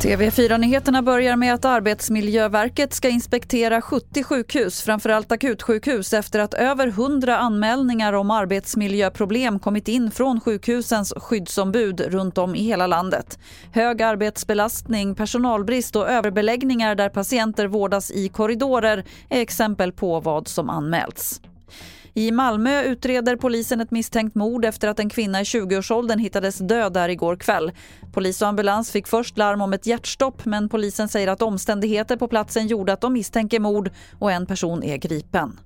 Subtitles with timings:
[0.00, 7.38] TV4-nyheterna börjar med att Arbetsmiljöverket ska inspektera 70 sjukhus, framförallt akutsjukhus, efter att över 100
[7.38, 13.38] anmälningar om arbetsmiljöproblem kommit in från sjukhusens skyddsombud runt om i hela landet.
[13.72, 20.70] Hög arbetsbelastning, personalbrist och överbeläggningar där patienter vårdas i korridorer är exempel på vad som
[20.70, 21.40] anmälts.
[22.14, 26.92] I Malmö utreder polisen ett misstänkt mord efter att en kvinna i 20-årsåldern hittades död
[26.92, 27.72] där igår kväll.
[28.12, 32.28] Polis och ambulans fick först larm om ett hjärtstopp men polisen säger att omständigheter på
[32.28, 35.60] platsen gjorde att de misstänker mord och en person är gripen.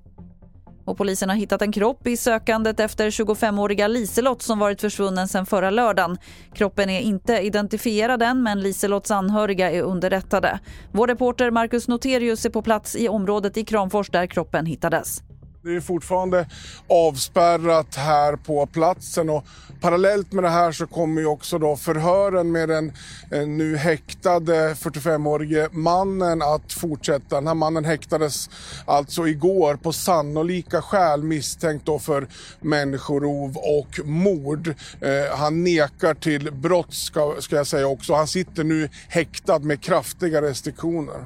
[0.85, 5.45] Och polisen har hittat en kropp i sökandet efter 25-åriga Liselott som varit försvunnen sedan
[5.45, 6.17] förra lördagen.
[6.53, 10.59] Kroppen är inte identifierad än men Liselotts anhöriga är underrättade.
[10.91, 15.21] Vår reporter Marcus Noterius är på plats i området i Kramfors där kroppen hittades.
[15.65, 16.47] Det är fortfarande
[16.87, 19.45] avspärrat här på platsen och
[19.81, 22.91] parallellt med det här så kommer ju också då förhören med den
[23.31, 27.35] eh, nu häktade 45-årige mannen att fortsätta.
[27.35, 28.49] Den här mannen häktades
[28.85, 32.27] alltså igår på sannolika skäl misstänkt då för
[32.61, 34.67] människorov och mord.
[35.01, 38.13] Eh, han nekar till brott ska, ska jag säga också.
[38.13, 41.25] Han sitter nu häktad med kraftiga restriktioner.